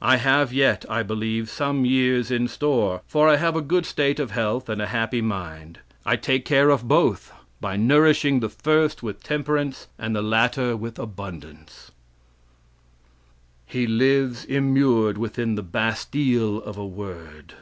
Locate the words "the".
8.40-8.48, 10.16-10.22, 15.54-15.62